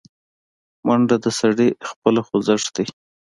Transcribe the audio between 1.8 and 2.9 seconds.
خپله خوځښت ده